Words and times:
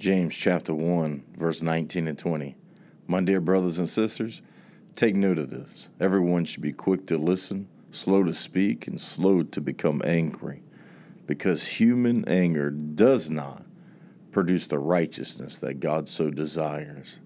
James 0.00 0.34
chapter 0.34 0.72
1, 0.72 1.24
verse 1.36 1.60
19 1.60 2.08
and 2.08 2.18
20. 2.18 2.56
My 3.06 3.20
dear 3.20 3.38
brothers 3.38 3.76
and 3.76 3.86
sisters, 3.86 4.40
take 4.96 5.14
note 5.14 5.36
of 5.36 5.50
this. 5.50 5.90
Everyone 6.00 6.46
should 6.46 6.62
be 6.62 6.72
quick 6.72 7.06
to 7.08 7.18
listen, 7.18 7.68
slow 7.90 8.24
to 8.24 8.32
speak, 8.32 8.86
and 8.86 8.98
slow 8.98 9.42
to 9.42 9.60
become 9.60 10.00
angry, 10.02 10.62
because 11.26 11.66
human 11.66 12.26
anger 12.26 12.70
does 12.70 13.28
not 13.28 13.62
produce 14.32 14.66
the 14.68 14.78
righteousness 14.78 15.58
that 15.58 15.80
God 15.80 16.08
so 16.08 16.30
desires. 16.30 17.20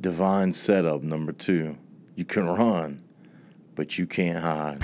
Divine 0.00 0.54
setup 0.54 1.02
number 1.02 1.32
two 1.32 1.76
you 2.14 2.24
can 2.24 2.46
run, 2.46 3.02
but 3.74 3.98
you 3.98 4.06
can't 4.06 4.38
hide. 4.38 4.82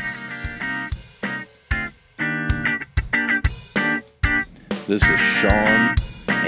This 4.86 5.02
is 5.08 5.20
Sean 5.20 5.94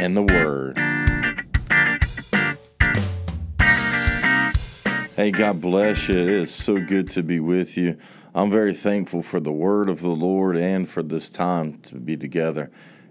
and 0.00 0.16
the 0.16 0.22
Word. 0.22 0.78
Hey, 5.14 5.30
God 5.30 5.60
bless 5.60 6.08
you. 6.08 6.16
It 6.16 6.28
is 6.28 6.54
so 6.54 6.80
good 6.80 7.10
to 7.10 7.22
be 7.22 7.38
with 7.38 7.76
you. 7.76 7.98
I'm 8.34 8.50
very 8.50 8.72
thankful 8.72 9.20
for 9.22 9.40
the 9.40 9.52
Word 9.52 9.90
of 9.90 10.00
the 10.00 10.08
Lord 10.08 10.56
and 10.56 10.88
for 10.88 11.02
this 11.02 11.28
time 11.28 11.80
to 11.80 11.96
be 11.96 12.16
together. 12.16 12.70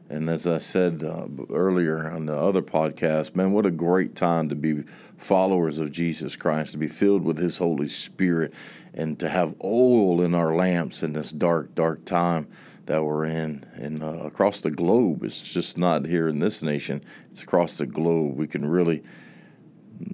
And 0.10 0.32
as 0.32 0.48
I 0.48 0.58
said 0.58 1.04
uh, 1.04 1.28
earlier 1.52 2.10
on 2.10 2.26
the 2.26 2.36
other 2.36 2.64
podcast, 2.64 3.36
man, 3.36 3.52
what 3.52 3.68
a 3.68 3.72
great 3.72 4.16
time 4.16 4.50
to 4.50 4.56
be 4.56 4.84
followers 5.16 5.78
of 5.78 5.92
Jesus 5.92 6.36
Christ, 6.36 6.72
to 6.72 6.80
be 6.80 6.88
filled 6.88 7.24
with 7.24 7.38
His 7.38 7.60
Holy 7.60 7.88
Spirit, 7.88 8.52
and 8.96 9.20
to 9.20 9.30
have 9.30 9.54
oil 9.64 10.24
in 10.24 10.34
our 10.34 10.56
lamps 10.56 11.04
in 11.04 11.14
this 11.14 11.32
dark, 11.32 11.76
dark 11.76 12.04
time 12.06 12.48
that 12.90 13.06
we're 13.06 13.26
in 13.26 13.64
and 13.76 14.02
uh, 14.02 14.20
across 14.24 14.62
the 14.62 14.72
globe. 14.72 15.24
It's 15.24 15.44
just 15.44 15.78
not 15.78 16.06
here 16.06 16.28
in 16.28 16.40
this 16.40 16.64
nation, 16.64 17.04
it's 17.32 17.44
across 17.44 17.78
the 17.78 17.86
globe. 17.86 18.36
We 18.36 18.48
can 18.48 18.68
really. 18.68 19.04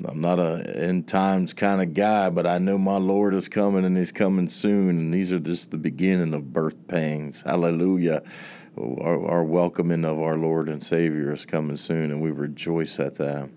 I'm 0.03 0.19
not 0.19 0.39
a 0.39 0.63
end 0.75 1.07
times 1.07 1.53
kind 1.53 1.79
of 1.79 1.93
guy, 1.93 2.31
but 2.31 2.47
I 2.47 2.57
know 2.57 2.75
my 2.75 2.97
Lord 2.97 3.35
is 3.35 3.47
coming 3.47 3.85
and 3.85 3.95
He's 3.95 4.11
coming 4.11 4.49
soon. 4.49 4.89
And 4.97 5.13
these 5.13 5.31
are 5.31 5.39
just 5.39 5.69
the 5.69 5.77
beginning 5.77 6.33
of 6.33 6.51
birth 6.51 6.87
pains. 6.87 7.43
Hallelujah. 7.43 8.23
Our, 8.77 9.25
our 9.27 9.43
welcoming 9.43 10.03
of 10.03 10.19
our 10.19 10.37
Lord 10.37 10.69
and 10.69 10.83
Savior 10.83 11.31
is 11.31 11.45
coming 11.45 11.77
soon, 11.77 12.11
and 12.11 12.19
we 12.19 12.31
rejoice 12.31 12.99
at 12.99 13.15
that. 13.17 13.47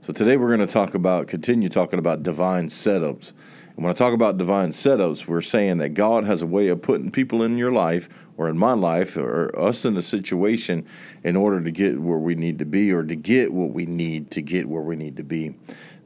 So 0.00 0.12
today 0.12 0.36
we're 0.36 0.54
going 0.54 0.66
to 0.66 0.72
talk 0.72 0.94
about, 0.94 1.28
continue 1.28 1.68
talking 1.68 2.00
about 2.00 2.24
divine 2.24 2.66
setups. 2.66 3.32
And 3.76 3.84
when 3.84 3.90
I 3.90 3.94
talk 3.94 4.12
about 4.12 4.36
divine 4.36 4.70
setups, 4.70 5.26
we're 5.26 5.40
saying 5.40 5.78
that 5.78 5.90
God 5.90 6.24
has 6.24 6.42
a 6.42 6.46
way 6.46 6.68
of 6.68 6.82
putting 6.82 7.10
people 7.10 7.42
in 7.42 7.56
your 7.56 7.72
life 7.72 8.08
or 8.36 8.48
in 8.48 8.58
my 8.58 8.74
life 8.74 9.16
or 9.16 9.58
us 9.58 9.84
in 9.84 9.96
a 9.96 10.02
situation 10.02 10.86
in 11.24 11.36
order 11.36 11.62
to 11.62 11.70
get 11.70 12.00
where 12.00 12.18
we 12.18 12.34
need 12.34 12.58
to 12.58 12.66
be 12.66 12.92
or 12.92 13.02
to 13.02 13.16
get 13.16 13.52
what 13.52 13.70
we 13.70 13.86
need 13.86 14.30
to 14.32 14.42
get 14.42 14.68
where 14.68 14.82
we 14.82 14.96
need 14.96 15.16
to 15.16 15.24
be. 15.24 15.54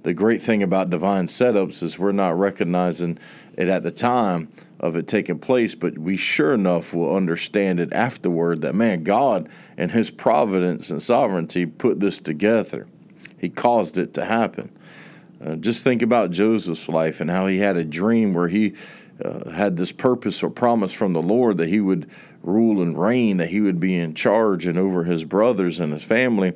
The 0.05 0.15
great 0.15 0.41
thing 0.41 0.63
about 0.63 0.91
divine 0.91 1.27
setups 1.27 1.83
is 1.83 1.99
we're 1.99 2.13
not 2.13 2.39
recognizing 2.39 3.19
it 3.57 3.67
at 3.67 3.83
the 3.83 3.91
time 3.91 4.49
of 4.79 4.95
it 4.95 5.09
taking 5.09 5.41
place, 5.41 5.75
but 5.75 5.99
we 5.99 6.17
sure 6.17 6.55
enough 6.55 6.95
will 6.95 7.17
understand 7.17 7.81
it 7.81 7.93
afterward 7.93 8.63
that, 8.63 8.77
man, 8.77 9.03
God 9.03 9.49
and 9.77 9.91
His 9.91 10.13
providence 10.13 10.91
and 10.91 11.03
sovereignty 11.03 11.67
put 11.67 11.99
this 11.99 12.21
together. 12.21 12.87
He 13.37 13.49
caused 13.49 13.99
it 13.99 14.15
to 14.15 14.25
happen. 14.25 14.71
Uh, 15.45 15.57
just 15.57 15.85
think 15.85 16.03
about 16.03 16.31
Joseph's 16.31 16.89
life 16.89 17.21
and 17.21 17.31
how 17.31 17.47
he 17.47 17.59
had 17.59 17.77
a 17.77 17.85
dream 17.85 18.33
where 18.33 18.49
he 18.49 18.75
uh, 19.23 19.51
had 19.51 19.77
this 19.77 19.93
purpose 19.93 20.43
or 20.43 20.51
promise 20.51 20.93
from 20.93 21.13
the 21.13 21.23
Lord 21.23 21.59
that 21.59 21.69
he 21.69 21.81
would 21.81 22.09
rule 22.43 22.81
and 22.81 22.99
reign, 22.99 23.39
that 23.39 23.49
he 23.49 23.61
would 23.61 23.81
be 23.81 23.97
in 23.97 24.15
charge 24.15 24.67
and 24.67 24.79
over 24.79 25.05
his 25.05 25.25
brothers 25.25 25.81
and 25.81 25.93
his 25.93 26.05
family. 26.05 26.55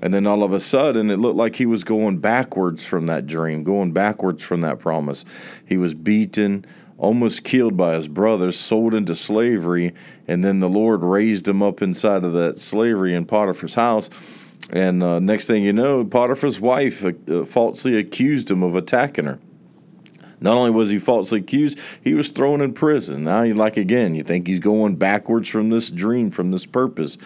And 0.00 0.12
then 0.12 0.26
all 0.26 0.42
of 0.42 0.52
a 0.52 0.60
sudden, 0.60 1.10
it 1.10 1.18
looked 1.18 1.36
like 1.36 1.56
he 1.56 1.66
was 1.66 1.84
going 1.84 2.18
backwards 2.18 2.84
from 2.84 3.06
that 3.06 3.26
dream, 3.26 3.64
going 3.64 3.92
backwards 3.92 4.42
from 4.42 4.62
that 4.62 4.78
promise. 4.78 5.24
He 5.64 5.76
was 5.76 5.94
beaten, 5.94 6.64
almost 6.98 7.44
killed 7.44 7.76
by 7.76 7.94
his 7.94 8.08
brothers, 8.08 8.58
sold 8.58 8.94
into 8.94 9.14
slavery, 9.14 9.94
and 10.26 10.44
then 10.44 10.60
the 10.60 10.68
Lord 10.68 11.02
raised 11.02 11.46
him 11.46 11.62
up 11.62 11.82
inside 11.82 12.24
of 12.24 12.32
that 12.32 12.58
slavery 12.58 13.14
in 13.14 13.26
Potiphar's 13.26 13.74
house 13.74 14.08
and 14.70 15.02
uh, 15.02 15.18
next 15.18 15.46
thing 15.46 15.62
you 15.62 15.72
know, 15.72 16.04
Potiphar's 16.04 16.60
wife 16.60 17.04
uh, 17.04 17.44
falsely 17.44 17.98
accused 17.98 18.50
him 18.50 18.62
of 18.62 18.74
attacking 18.74 19.24
her. 19.24 19.38
Not 20.40 20.56
only 20.56 20.72
was 20.72 20.90
he 20.90 20.98
falsely 20.98 21.38
accused, 21.38 21.78
he 22.02 22.14
was 22.14 22.30
thrown 22.30 22.60
in 22.60 22.74
prison. 22.74 23.24
Now, 23.24 23.42
you 23.42 23.54
like 23.54 23.76
again, 23.76 24.14
you 24.14 24.24
think 24.24 24.48
he's 24.48 24.58
going 24.58 24.96
backwards 24.96 25.48
from 25.48 25.68
this 25.70 25.88
dream, 25.88 26.30
from 26.30 26.50
this 26.50 26.66
purpose. 26.66 27.16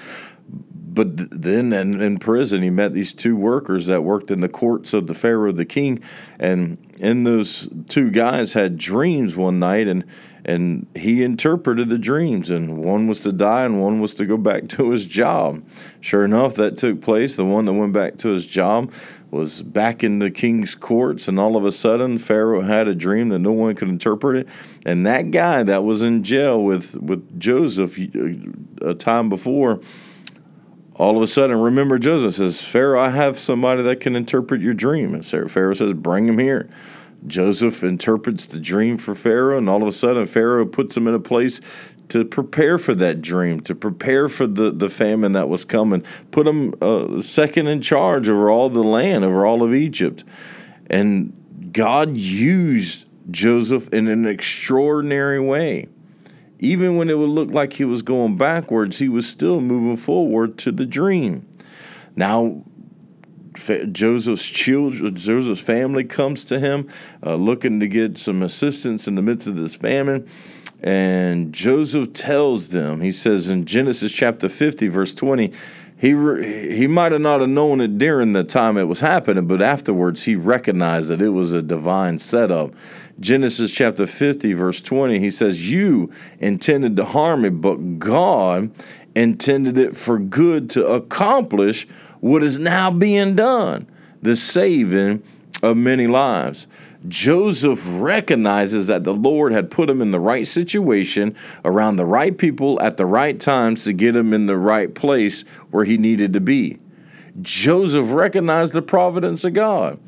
But 0.48 1.16
th- 1.16 1.28
then 1.30 1.72
in, 1.72 2.00
in 2.00 2.18
prison, 2.18 2.62
he 2.62 2.70
met 2.70 2.92
these 2.92 3.14
two 3.14 3.36
workers 3.36 3.86
that 3.86 4.04
worked 4.04 4.30
in 4.30 4.40
the 4.40 4.48
courts 4.48 4.92
of 4.92 5.06
the 5.06 5.14
Pharaoh, 5.14 5.52
the 5.52 5.64
king. 5.64 6.02
And 6.38 6.78
in 6.98 7.24
those 7.24 7.68
two 7.88 8.10
guys 8.10 8.52
had 8.52 8.76
dreams 8.76 9.34
one 9.34 9.58
night, 9.58 9.88
and 9.88 10.04
and 10.46 10.86
he 10.94 11.24
interpreted 11.24 11.88
the 11.88 11.98
dreams 11.98 12.50
and 12.50 12.78
one 12.78 13.08
was 13.08 13.18
to 13.20 13.32
die 13.32 13.64
and 13.64 13.82
one 13.82 14.00
was 14.00 14.14
to 14.14 14.24
go 14.24 14.36
back 14.36 14.68
to 14.68 14.90
his 14.90 15.04
job. 15.04 15.68
Sure 16.00 16.24
enough 16.24 16.54
that 16.54 16.78
took 16.78 17.02
place. 17.02 17.34
The 17.34 17.44
one 17.44 17.64
that 17.64 17.72
went 17.72 17.92
back 17.92 18.16
to 18.18 18.28
his 18.28 18.46
job 18.46 18.92
was 19.32 19.60
back 19.60 20.04
in 20.04 20.20
the 20.20 20.30
king's 20.30 20.76
courts 20.76 21.26
and 21.26 21.40
all 21.40 21.56
of 21.56 21.64
a 21.64 21.72
sudden 21.72 22.16
pharaoh 22.16 22.60
had 22.60 22.86
a 22.86 22.94
dream 22.94 23.30
that 23.30 23.40
no 23.40 23.50
one 23.50 23.74
could 23.74 23.88
interpret 23.88 24.36
it. 24.36 24.48
And 24.86 25.04
that 25.04 25.32
guy 25.32 25.64
that 25.64 25.82
was 25.82 26.04
in 26.04 26.22
jail 26.22 26.62
with 26.62 26.96
with 26.96 27.40
joseph 27.40 27.98
a 28.82 28.94
time 28.94 29.28
before 29.28 29.80
all 30.94 31.16
of 31.16 31.24
a 31.24 31.28
sudden 31.28 31.58
remember 31.58 31.98
joseph 31.98 32.34
says 32.34 32.62
pharaoh 32.62 33.00
i 33.00 33.10
have 33.10 33.36
somebody 33.36 33.82
that 33.82 33.98
can 33.98 34.14
interpret 34.14 34.60
your 34.60 34.74
dream. 34.74 35.12
And 35.12 35.26
pharaoh 35.26 35.74
says 35.74 35.92
bring 35.94 36.28
him 36.28 36.38
here 36.38 36.70
Joseph 37.26 37.82
interprets 37.82 38.46
the 38.46 38.60
dream 38.60 38.98
for 38.98 39.14
Pharaoh, 39.14 39.58
and 39.58 39.68
all 39.68 39.82
of 39.82 39.88
a 39.88 39.92
sudden, 39.92 40.26
Pharaoh 40.26 40.66
puts 40.66 40.96
him 40.96 41.06
in 41.06 41.14
a 41.14 41.20
place 41.20 41.60
to 42.08 42.24
prepare 42.24 42.78
for 42.78 42.94
that 42.94 43.20
dream, 43.20 43.60
to 43.60 43.74
prepare 43.74 44.28
for 44.28 44.46
the, 44.46 44.70
the 44.70 44.88
famine 44.88 45.32
that 45.32 45.48
was 45.48 45.64
coming, 45.64 46.04
put 46.30 46.46
him 46.46 46.74
uh, 46.80 47.20
second 47.20 47.66
in 47.66 47.80
charge 47.80 48.28
over 48.28 48.48
all 48.48 48.70
the 48.70 48.82
land, 48.82 49.24
over 49.24 49.44
all 49.44 49.62
of 49.62 49.74
Egypt. 49.74 50.24
And 50.88 51.70
God 51.72 52.16
used 52.16 53.06
Joseph 53.30 53.92
in 53.92 54.06
an 54.08 54.26
extraordinary 54.26 55.40
way. 55.40 55.88
Even 56.58 56.96
when 56.96 57.10
it 57.10 57.18
would 57.18 57.28
look 57.28 57.50
like 57.50 57.74
he 57.74 57.84
was 57.84 58.02
going 58.02 58.36
backwards, 58.36 58.98
he 58.98 59.08
was 59.08 59.28
still 59.28 59.60
moving 59.60 59.96
forward 59.96 60.56
to 60.58 60.72
the 60.72 60.86
dream. 60.86 61.46
Now, 62.14 62.64
Joseph's 63.56 64.48
children, 64.48 65.14
Joseph's 65.16 65.60
family 65.60 66.04
comes 66.04 66.44
to 66.46 66.58
him, 66.58 66.88
uh, 67.24 67.34
looking 67.34 67.80
to 67.80 67.88
get 67.88 68.18
some 68.18 68.42
assistance 68.42 69.08
in 69.08 69.14
the 69.14 69.22
midst 69.22 69.48
of 69.48 69.56
this 69.56 69.74
famine. 69.74 70.28
And 70.82 71.52
Joseph 71.52 72.12
tells 72.12 72.70
them, 72.70 73.00
he 73.00 73.10
says 73.10 73.48
in 73.48 73.64
Genesis 73.64 74.12
chapter 74.12 74.48
50, 74.48 74.88
verse 74.88 75.14
20, 75.14 75.52
he, 75.98 76.12
re- 76.12 76.76
he 76.76 76.86
might 76.86 77.12
have 77.12 77.22
not 77.22 77.40
have 77.40 77.48
known 77.48 77.80
it 77.80 77.96
during 77.96 78.34
the 78.34 78.44
time 78.44 78.76
it 78.76 78.84
was 78.84 79.00
happening, 79.00 79.46
but 79.46 79.62
afterwards 79.62 80.24
he 80.24 80.36
recognized 80.36 81.08
that 81.08 81.22
it 81.22 81.30
was 81.30 81.52
a 81.52 81.62
divine 81.62 82.18
setup. 82.18 82.74
Genesis 83.18 83.72
chapter 83.72 84.06
50, 84.06 84.52
verse 84.52 84.82
20, 84.82 85.18
he 85.18 85.30
says, 85.30 85.70
You 85.70 86.10
intended 86.38 86.96
to 86.96 87.06
harm 87.06 87.42
me, 87.42 87.48
but 87.48 87.98
God 87.98 88.70
intended 89.14 89.78
it 89.78 89.96
for 89.96 90.18
good 90.18 90.68
to 90.68 90.86
accomplish 90.86 91.88
what 92.20 92.42
is 92.42 92.58
now 92.58 92.90
being 92.90 93.36
done 93.36 93.88
the 94.22 94.36
saving 94.36 95.22
of 95.62 95.76
many 95.76 96.06
lives. 96.06 96.66
Joseph 97.08 97.82
recognizes 97.86 98.88
that 98.88 99.04
the 99.04 99.14
Lord 99.14 99.52
had 99.52 99.70
put 99.70 99.88
him 99.88 100.02
in 100.02 100.10
the 100.10 100.20
right 100.20 100.46
situation, 100.46 101.36
around 101.64 101.96
the 101.96 102.04
right 102.04 102.36
people 102.36 102.80
at 102.80 102.96
the 102.96 103.06
right 103.06 103.38
times 103.38 103.84
to 103.84 103.92
get 103.92 104.16
him 104.16 104.32
in 104.32 104.46
the 104.46 104.56
right 104.56 104.94
place 104.94 105.42
where 105.70 105.84
he 105.84 105.98
needed 105.98 106.32
to 106.32 106.40
be. 106.40 106.78
Joseph 107.40 108.12
recognized 108.12 108.72
the 108.72 108.82
providence 108.82 109.44
of 109.44 109.52
God. 109.52 109.98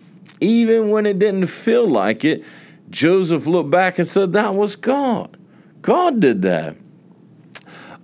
Even 0.40 0.90
when 0.90 1.06
it 1.06 1.18
didn't 1.18 1.46
feel 1.46 1.86
like 1.86 2.24
it, 2.24 2.44
Joseph 2.90 3.46
looked 3.46 3.70
back 3.70 3.98
and 3.98 4.08
said, 4.08 4.32
That 4.32 4.54
was 4.54 4.76
God. 4.76 5.36
God 5.82 6.20
did 6.20 6.42
that. 6.42 6.76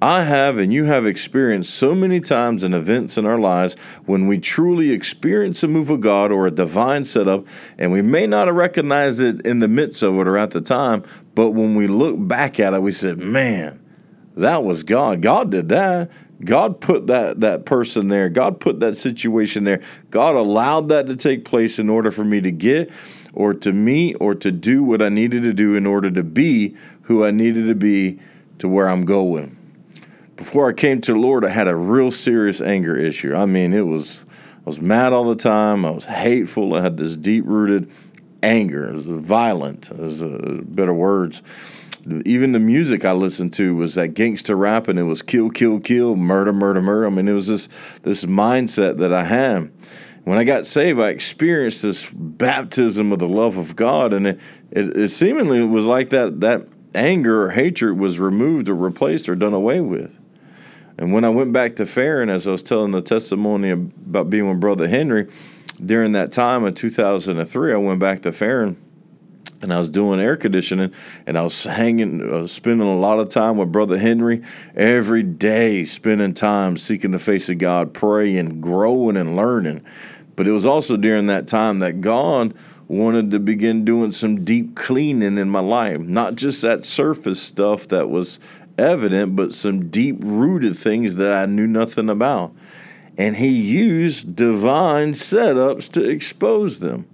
I 0.05 0.21
have 0.21 0.59
and 0.59 0.71
you 0.71 0.85
have 0.85 1.07
experienced 1.07 1.73
so 1.73 1.95
many 1.95 2.21
times 2.21 2.63
in 2.63 2.75
events 2.75 3.17
in 3.17 3.25
our 3.25 3.39
lives 3.39 3.75
when 4.05 4.27
we 4.27 4.37
truly 4.37 4.91
experience 4.91 5.63
a 5.63 5.69
move 5.69 5.89
of 5.89 6.03
God 6.03 6.31
or 6.31 6.47
a 6.47 6.51
divine 6.51 7.05
setup, 7.05 7.47
and 7.79 7.91
we 7.91 8.03
may 8.03 8.27
not 8.27 8.47
have 8.47 8.55
recognized 8.55 9.23
it 9.23 9.41
in 9.47 9.61
the 9.61 9.67
midst 9.67 10.03
of 10.03 10.17
it 10.17 10.29
or 10.29 10.37
at 10.37 10.51
the 10.51 10.61
time, 10.61 11.05
but 11.35 11.53
when 11.53 11.75
we 11.75 11.87
look 11.87 12.17
back 12.19 12.61
at 12.61 12.75
it, 12.75 12.83
we 12.83 12.93
said, 12.93 13.19
man, 13.19 13.81
that 14.37 14.63
was 14.63 14.83
God. 14.83 15.23
God 15.23 15.51
did 15.51 15.71
that. 15.71 16.11
God 16.45 16.83
put 16.83 17.07
that, 17.07 17.41
that 17.41 17.65
person 17.65 18.09
there. 18.09 18.29
God 18.29 18.61
put 18.61 18.81
that 18.81 18.99
situation 18.99 19.65
there. 19.65 19.81
God 20.11 20.35
allowed 20.35 20.91
that 20.91 21.07
to 21.07 21.17
take 21.17 21.47
place 21.47 21.79
in 21.79 21.89
order 21.89 22.11
for 22.11 22.27
me 22.27 22.43
to 22.43 22.51
get 22.53 22.91
or 23.33 23.55
to 23.55 23.73
meet 23.73 24.19
or 24.21 24.35
to 24.35 24.53
do 24.53 24.83
what 24.83 25.01
I 25.01 25.09
needed 25.09 25.45
to 25.45 25.55
do 25.55 25.75
in 25.75 25.87
order 25.87 26.11
to 26.11 26.23
be 26.23 26.77
who 27.05 27.25
I 27.25 27.31
needed 27.31 27.69
to 27.69 27.75
be 27.75 28.19
to 28.59 28.69
where 28.69 28.91
I'm 28.91 29.07
going 29.07 29.57
before 30.45 30.69
I 30.69 30.75
came 30.75 31.01
to 31.01 31.15
the 31.15 31.19
Lord, 31.19 31.43
I 31.43 31.49
had 31.49 31.69
a 31.69 31.75
real 31.75 32.13
serious 32.13 32.61
anger 32.61 32.95
issue. 32.95 33.35
I 33.35 33.47
mean, 33.47 33.73
it 33.73 33.87
was 33.87 34.23
I 34.29 34.67
was 34.67 34.79
mad 34.79 35.15
all 35.15 35.25
the 35.25 35.37
time. 35.37 35.87
I 35.87 35.91
was 35.91 36.05
hateful. 36.05 36.75
I 36.75 36.83
had 36.83 36.99
this 36.99 37.17
deep 37.17 37.45
rooted 37.47 37.91
anger. 38.43 38.87
It 38.87 38.93
was 38.93 39.07
violent, 39.07 39.91
is 39.91 40.23
uh, 40.23 40.61
better 40.65 40.93
words. 40.93 41.43
Even 42.27 42.53
the 42.53 42.61
music 42.61 43.07
I 43.07 43.13
listened 43.13 43.55
to 43.55 43.75
was 43.75 43.95
that 43.95 44.09
gangster 44.09 44.55
rap, 44.55 44.87
and 44.87 44.99
it 44.99 45.05
was 45.05 45.23
kill, 45.23 45.49
kill, 45.49 45.81
kill, 45.81 46.15
murder, 46.15 46.53
murder, 46.53 46.83
murder. 46.83 47.07
I 47.07 47.11
mean, 47.11 47.27
it 47.27 47.33
was 47.33 47.47
this 47.47 47.71
this 48.03 48.27
mindset 48.27 48.99
that 48.99 49.15
I 49.15 49.25
had. 49.25 49.73
When 50.25 50.37
I 50.37 50.45
got 50.45 50.67
saved, 50.67 51.01
I 51.01 51.09
experienced 51.09 51.81
this 51.81 52.13
baptism 52.13 53.13
of 53.13 53.19
the 53.19 53.29
love 53.29 53.57
of 53.57 53.77
God, 53.77 54.13
and 54.13 54.27
it, 54.27 54.41
it, 54.71 54.95
it 54.95 55.09
seemingly 55.09 55.63
was 55.63 55.87
like 55.87 56.11
that 56.11 56.43
that 56.43 56.69
anger 56.95 57.45
or 57.45 57.51
hatred 57.53 57.99
was 57.99 58.21
removed 58.21 58.69
or 58.69 58.75
replaced 58.75 59.27
or 59.27 59.35
done 59.35 59.55
away 59.55 59.81
with. 59.81 60.19
And 60.97 61.13
when 61.13 61.25
I 61.25 61.29
went 61.29 61.53
back 61.53 61.77
to 61.77 61.87
Farron, 61.87 62.31
as 62.31 62.47
I 62.47 62.53
was 62.53 62.63
telling 62.63 62.93
the 62.93 63.03
testimony 63.03 63.71
about 63.71 64.31
being 64.31 64.49
with 64.49 64.61
Brother 64.61 64.89
Henry, 64.89 65.29
during 65.85 66.13
that 66.13 66.31
time 66.31 66.65
of 66.65 66.75
2003, 66.75 67.73
I 67.73 67.77
went 67.77 67.99
back 67.99 68.23
to 68.23 68.33
Farron 68.33 68.77
and 69.61 69.73
I 69.73 69.79
was 69.79 69.91
doing 69.91 70.21
air 70.21 70.37
conditioning 70.37 70.93
and 71.27 71.37
I 71.37 71.43
was 71.43 71.65
hanging, 71.65 72.23
uh, 72.23 72.47
spending 72.47 72.87
a 72.87 72.95
lot 72.95 73.19
of 73.19 73.29
time 73.29 73.57
with 73.57 73.73
Brother 73.73 73.99
Henry 73.99 74.43
every 74.77 75.23
day, 75.23 75.85
spending 75.85 76.35
time 76.35 76.77
seeking 76.77 77.11
the 77.11 77.19
face 77.19 77.49
of 77.49 77.59
God, 77.59 77.93
praying, 77.93 78.61
growing, 78.61 79.17
and 79.17 79.35
learning. 79.35 79.85
But 80.37 80.47
it 80.47 80.53
was 80.53 80.67
also 80.67 80.97
during 80.97 81.27
that 81.27 81.49
time 81.49 81.81
that 81.81 82.01
God 82.01 82.55
wanted 82.87 83.31
to 83.31 83.41
begin 83.41 83.85
doing 83.85 84.13
some 84.13 84.45
deep 84.45 84.77
cleaning 84.77 85.39
in 85.39 85.49
my 85.49 85.61
life, 85.61 86.01
not 86.01 86.35
just 86.35 86.63
that 86.63 86.85
surface 86.85 87.41
stuff 87.41 87.89
that 87.89 88.11
was 88.11 88.39
evident, 88.79 89.37
but 89.37 89.55
some 89.55 89.89
deep 89.89 90.17
rooted 90.21 90.77
things 90.77 91.17
that 91.17 91.33
I 91.33 91.47
knew 91.47 91.67
nothing 91.67 92.09
about. 92.09 92.55
And 93.17 93.37
He 93.37 93.49
used 93.49 94.35
divine 94.35 95.13
setups 95.13 95.91
to 95.93 96.05
expose 96.05 96.81
them 96.81 97.07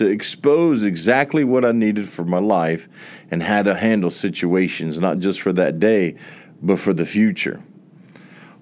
to 0.00 0.06
expose 0.06 0.82
exactly 0.82 1.44
what 1.44 1.64
I 1.64 1.72
needed 1.72 2.08
for 2.08 2.24
my 2.24 2.38
life 2.38 2.88
and 3.30 3.42
how 3.42 3.62
to 3.62 3.74
handle 3.74 4.10
situations, 4.10 4.98
not 4.98 5.18
just 5.18 5.40
for 5.40 5.52
that 5.52 5.78
day, 5.78 6.16
but 6.62 6.78
for 6.78 6.92
the 6.92 7.04
future. 7.04 7.60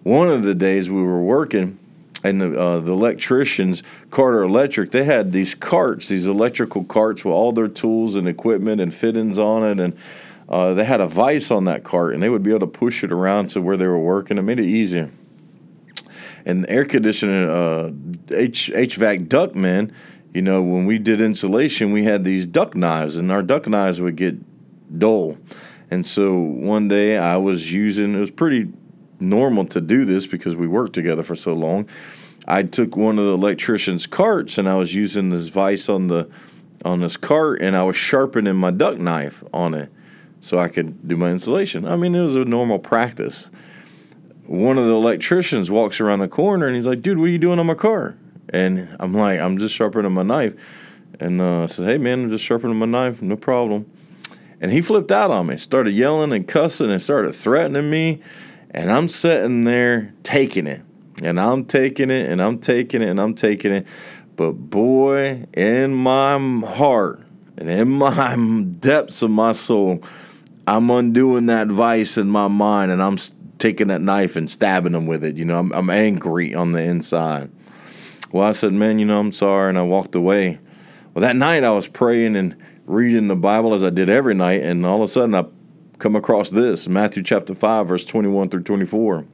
One 0.02 0.28
of 0.28 0.42
the 0.42 0.54
days 0.54 0.88
we 0.88 1.02
were 1.02 1.22
working, 1.22 1.78
and 2.24 2.40
the, 2.40 2.60
uh, 2.60 2.78
the 2.80 2.90
electricians, 2.90 3.82
Carter 4.10 4.42
Electric, 4.42 4.90
they 4.90 5.04
had 5.04 5.30
these 5.32 5.54
carts, 5.54 6.08
these 6.08 6.26
electrical 6.26 6.82
carts 6.82 7.24
with 7.24 7.34
all 7.34 7.52
their 7.52 7.68
tools 7.68 8.16
and 8.16 8.26
equipment 8.26 8.80
and 8.80 8.92
fittings 8.92 9.38
on 9.38 9.62
it, 9.62 9.78
and 9.78 9.96
uh, 10.48 10.72
they 10.74 10.84
had 10.84 11.00
a 11.00 11.06
vise 11.06 11.50
on 11.50 11.64
that 11.64 11.84
cart, 11.84 12.14
and 12.14 12.22
they 12.22 12.28
would 12.28 12.42
be 12.42 12.50
able 12.50 12.60
to 12.60 12.66
push 12.66 13.04
it 13.04 13.12
around 13.12 13.50
to 13.50 13.60
where 13.60 13.76
they 13.76 13.86
were 13.86 13.98
working. 13.98 14.38
It 14.38 14.42
made 14.42 14.58
it 14.58 14.66
easier. 14.66 15.10
And 16.46 16.64
air 16.70 16.86
conditioning, 16.86 17.48
uh, 17.48 17.92
H- 18.30 18.70
HVAC 18.74 19.28
duct 19.28 19.54
men, 19.54 19.92
you 20.32 20.40
know, 20.40 20.62
when 20.62 20.86
we 20.86 20.98
did 20.98 21.20
insulation, 21.20 21.92
we 21.92 22.04
had 22.04 22.24
these 22.24 22.46
duct 22.46 22.74
knives, 22.74 23.16
and 23.16 23.30
our 23.30 23.42
duct 23.42 23.66
knives 23.66 24.00
would 24.00 24.16
get 24.16 24.38
dull. 24.98 25.36
And 25.90 26.06
so 26.06 26.38
one 26.38 26.88
day 26.88 27.18
I 27.18 27.36
was 27.36 27.70
using, 27.72 28.14
it 28.14 28.18
was 28.18 28.30
pretty 28.30 28.72
normal 29.20 29.66
to 29.66 29.80
do 29.80 30.04
this 30.04 30.26
because 30.26 30.56
we 30.56 30.66
worked 30.66 30.94
together 30.94 31.22
for 31.22 31.34
so 31.36 31.52
long. 31.52 31.88
I 32.46 32.62
took 32.62 32.96
one 32.96 33.18
of 33.18 33.26
the 33.26 33.32
electrician's 33.32 34.06
carts 34.06 34.56
and 34.56 34.68
I 34.68 34.76
was 34.76 34.94
using 34.94 35.30
this 35.30 35.48
vise 35.48 35.88
on 35.88 36.08
the 36.08 36.30
on 36.84 37.00
this 37.00 37.16
cart 37.16 37.60
and 37.60 37.74
I 37.76 37.82
was 37.82 37.96
sharpening 37.96 38.54
my 38.54 38.70
duct 38.70 38.98
knife 39.00 39.42
on 39.52 39.74
it 39.74 39.90
so 40.40 40.58
I 40.58 40.69
could 40.69 41.06
do 41.06 41.17
my 41.17 41.31
installation. 41.31 41.87
I 41.87 41.96
mean, 41.96 42.14
it 42.14 42.23
was 42.23 42.37
a 42.37 42.44
normal 42.44 42.79
practice. 42.79 43.50
One 44.46 44.79
of 44.79 44.87
the 44.87 44.93
electricians 44.94 45.70
walks 45.70 46.00
around 46.00 46.20
the 46.20 46.29
corner 46.29 46.67
and 46.67 46.75
he's 46.75 46.87
like, 46.87 47.02
"Dude, 47.02 47.19
what 47.19 47.25
are 47.25 47.32
you 47.32 47.38
doing 47.38 47.58
on 47.58 47.67
my 47.67 47.75
car?" 47.75 48.17
And 48.50 48.96
I'm 48.99 49.12
like, 49.12 49.40
I'm 49.40 49.58
just 49.58 49.75
sharpening 49.75 50.12
my 50.12 50.23
knife. 50.23 50.55
And 51.20 51.40
uh, 51.40 51.64
I 51.64 51.67
said, 51.67 51.87
hey, 51.87 51.99
man, 51.99 52.25
I'm 52.25 52.31
just 52.31 52.44
sharpening 52.44 52.76
my 52.76 52.87
knife, 52.87 53.20
no 53.20 53.37
problem. 53.37 53.90
And 54.61 54.73
he 54.73 54.81
flipped 54.81 55.12
out 55.12 55.31
on 55.31 55.46
me, 55.46 55.56
started 55.56 55.93
yelling 55.93 56.32
and 56.32 56.46
cussing 56.46 56.90
and 56.90 57.00
started 57.00 57.35
threatening 57.35 57.90
me. 57.90 58.23
And 58.70 58.90
I'm 58.90 59.08
sitting 59.08 59.64
there 59.64 60.14
taking 60.23 60.67
it. 60.67 60.82
And 61.23 61.40
I'm 61.40 61.64
taking 61.64 62.11
it 62.11 62.31
and 62.31 62.40
I'm 62.40 62.58
taking 62.58 63.02
it 63.02 63.08
and 63.08 63.20
I'm 63.20 63.35
taking 63.35 63.73
it. 63.73 63.87
But 64.37 64.52
boy, 64.52 65.46
in 65.52 65.94
my 65.94 66.38
heart 66.67 67.23
and 67.56 67.69
in 67.69 67.88
my 67.88 68.37
depths 68.81 69.23
of 69.23 69.31
my 69.31 69.52
soul, 69.52 70.02
I'm 70.68 70.90
undoing 70.90 71.46
that 71.46 71.68
vise 71.68 72.18
in 72.18 72.28
my 72.28 72.46
mind 72.46 72.92
and 72.92 73.02
I'm 73.02 73.16
taking 73.58 73.88
that 73.88 74.02
knife 74.02 74.36
and 74.36 74.50
stabbing 74.50 74.94
him 74.94 75.06
with 75.06 75.24
it. 75.24 75.38
You 75.38 75.46
know, 75.46 75.58
I'm, 75.58 75.72
I'm 75.72 75.88
angry 75.88 76.54
on 76.54 76.72
the 76.72 76.82
inside. 76.82 77.50
Well, 78.32 78.46
I 78.46 78.52
said, 78.52 78.74
Man, 78.74 78.98
you 78.98 79.06
know, 79.06 79.18
I'm 79.18 79.32
sorry. 79.32 79.70
And 79.70 79.78
I 79.78 79.82
walked 79.82 80.14
away. 80.14 80.58
Well, 81.14 81.22
that 81.22 81.36
night 81.36 81.64
I 81.64 81.70
was 81.70 81.88
praying 81.88 82.36
and 82.36 82.54
reading 82.84 83.28
the 83.28 83.36
Bible 83.36 83.72
as 83.72 83.82
I 83.82 83.88
did 83.88 84.10
every 84.10 84.34
night. 84.34 84.62
And 84.62 84.84
all 84.84 84.96
of 84.96 85.02
a 85.02 85.08
sudden 85.08 85.34
I 85.34 85.46
come 85.98 86.14
across 86.14 86.50
this 86.50 86.86
Matthew 86.86 87.22
chapter 87.22 87.54
5, 87.54 87.88
verse 87.88 88.04
21 88.04 88.50
through 88.50 88.64
24. 88.64 89.24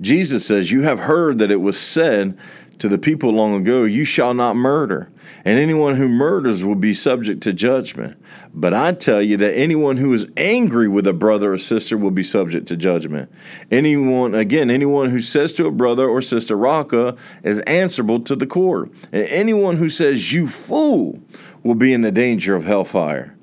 Jesus 0.00 0.46
says, 0.46 0.70
You 0.70 0.82
have 0.82 1.00
heard 1.00 1.38
that 1.38 1.50
it 1.50 1.60
was 1.60 1.78
said 1.78 2.36
to 2.78 2.88
the 2.88 2.98
people 2.98 3.30
long 3.30 3.54
ago, 3.54 3.84
You 3.84 4.04
shall 4.04 4.34
not 4.34 4.56
murder, 4.56 5.10
and 5.44 5.58
anyone 5.58 5.96
who 5.96 6.08
murders 6.08 6.64
will 6.64 6.74
be 6.74 6.92
subject 6.92 7.42
to 7.44 7.52
judgment. 7.52 8.22
But 8.52 8.74
I 8.74 8.92
tell 8.92 9.22
you 9.22 9.36
that 9.38 9.56
anyone 9.56 9.96
who 9.96 10.12
is 10.12 10.28
angry 10.36 10.88
with 10.88 11.06
a 11.06 11.12
brother 11.12 11.52
or 11.52 11.58
sister 11.58 11.96
will 11.96 12.10
be 12.10 12.22
subject 12.22 12.68
to 12.68 12.76
judgment. 12.76 13.30
Anyone, 13.70 14.34
again, 14.34 14.70
anyone 14.70 15.10
who 15.10 15.20
says 15.20 15.52
to 15.54 15.66
a 15.66 15.72
brother 15.72 16.08
or 16.08 16.20
sister, 16.22 16.56
Raca, 16.56 17.16
is 17.42 17.60
answerable 17.60 18.20
to 18.20 18.36
the 18.36 18.46
court. 18.46 18.90
And 19.12 19.26
anyone 19.28 19.76
who 19.76 19.88
says, 19.88 20.32
You 20.32 20.46
fool, 20.48 21.22
will 21.62 21.74
be 21.74 21.92
in 21.92 22.02
the 22.02 22.12
danger 22.12 22.54
of 22.54 22.64
hellfire. 22.64 23.35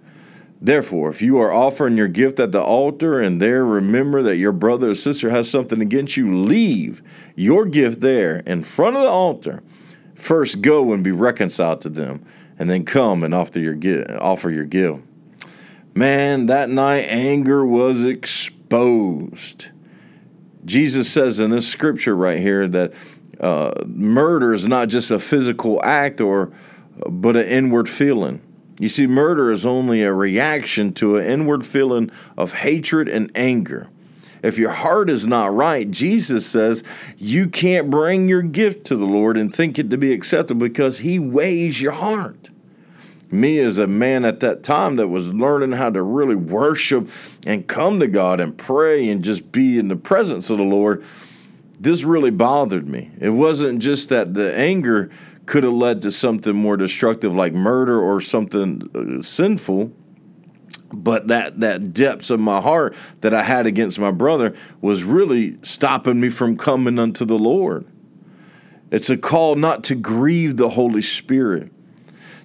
Therefore, 0.63 1.09
if 1.09 1.21
you 1.21 1.39
are 1.39 1.51
offering 1.51 1.97
your 1.97 2.07
gift 2.07 2.39
at 2.39 2.53
the 2.53 2.61
altar 2.61 3.19
and 3.19 3.41
there 3.41 3.65
remember 3.65 4.23
that 4.23 4.37
your 4.37 4.53
brother 4.53 4.91
or 4.91 4.95
sister 4.95 5.29
has 5.29 5.51
something 5.51 5.81
against 5.81 6.15
you, 6.15 6.33
leave 6.33 7.03
your 7.35 7.65
gift 7.65 7.99
there 7.99 8.37
in 8.45 8.63
front 8.63 8.95
of 8.95 9.01
the 9.01 9.09
altar. 9.09 9.61
First 10.15 10.61
go 10.61 10.93
and 10.93 11.03
be 11.03 11.11
reconciled 11.11 11.81
to 11.81 11.89
them, 11.89 12.25
and 12.57 12.69
then 12.69 12.85
come 12.85 13.23
and 13.25 13.35
offer 13.35 13.59
your 13.59 13.73
gift, 13.73 14.09
offer 14.11 14.49
your 14.49 14.63
gift. 14.63 15.01
Man, 15.93 16.45
that 16.45 16.69
night 16.69 17.07
anger 17.09 17.65
was 17.65 18.05
exposed. 18.05 19.67
Jesus 20.63 21.11
says 21.11 21.41
in 21.41 21.49
this 21.49 21.67
scripture 21.67 22.15
right 22.15 22.39
here 22.39 22.69
that 22.69 22.93
uh, 23.41 23.73
murder 23.85 24.53
is 24.53 24.65
not 24.65 24.87
just 24.87 25.11
a 25.11 25.19
physical 25.19 25.83
act 25.83 26.21
or 26.21 26.53
but 27.09 27.35
an 27.35 27.47
inward 27.47 27.89
feeling. 27.89 28.41
You 28.79 28.89
see, 28.89 29.07
murder 29.07 29.51
is 29.51 29.65
only 29.65 30.01
a 30.01 30.13
reaction 30.13 30.93
to 30.93 31.17
an 31.17 31.25
inward 31.29 31.65
feeling 31.65 32.11
of 32.37 32.53
hatred 32.53 33.07
and 33.07 33.31
anger. 33.35 33.89
If 34.41 34.57
your 34.57 34.71
heart 34.71 35.09
is 35.09 35.25
not 35.25 35.53
right, 35.53 35.89
Jesus 35.89 36.45
says 36.45 36.83
you 37.17 37.47
can't 37.47 37.89
bring 37.89 38.27
your 38.27 38.41
gift 38.41 38.85
to 38.87 38.97
the 38.97 39.05
Lord 39.05 39.37
and 39.37 39.53
think 39.53 39.79
it 39.79 39.89
to 39.89 39.97
be 39.97 40.11
acceptable 40.11 40.67
because 40.67 40.99
He 40.99 41.17
weighs 41.17 41.81
your 41.81 41.93
heart. 41.93 42.49
Me, 43.31 43.57
as 43.59 43.79
a 43.79 43.87
man 43.87 44.25
at 44.25 44.41
that 44.41 44.61
time 44.61 44.97
that 44.97 45.07
was 45.07 45.33
learning 45.33 45.71
how 45.71 45.89
to 45.89 46.03
really 46.03 46.35
worship 46.35 47.09
and 47.47 47.67
come 47.67 47.99
to 47.99 48.07
God 48.07 48.39
and 48.39 48.57
pray 48.57 49.09
and 49.09 49.23
just 49.23 49.51
be 49.51 49.79
in 49.79 49.87
the 49.87 49.95
presence 49.95 50.49
of 50.49 50.57
the 50.57 50.63
Lord, 50.63 51.03
this 51.79 52.03
really 52.03 52.29
bothered 52.29 52.87
me. 52.87 53.11
It 53.19 53.31
wasn't 53.31 53.79
just 53.79 54.09
that 54.09 54.33
the 54.35 54.55
anger 54.55 55.09
could 55.45 55.63
have 55.63 55.73
led 55.73 56.01
to 56.01 56.11
something 56.11 56.55
more 56.55 56.77
destructive 56.77 57.33
like 57.33 57.53
murder 57.53 57.99
or 57.99 58.21
something 58.21 59.19
uh, 59.19 59.21
sinful 59.21 59.91
but 60.93 61.27
that 61.27 61.59
that 61.59 61.91
depths 61.91 62.29
of 62.29 62.39
my 62.39 62.61
heart 62.61 62.95
that 63.21 63.33
I 63.33 63.43
had 63.43 63.65
against 63.65 63.99
my 63.99 64.11
brother 64.11 64.55
was 64.79 65.03
really 65.03 65.57
stopping 65.63 66.21
me 66.21 66.29
from 66.29 66.55
coming 66.55 66.99
unto 66.99 67.25
the 67.25 67.37
Lord. 67.37 67.85
It's 68.91 69.09
a 69.09 69.17
call 69.17 69.55
not 69.55 69.83
to 69.85 69.95
grieve 69.95 70.57
the 70.57 70.69
Holy 70.69 71.01
Spirit. 71.01 71.71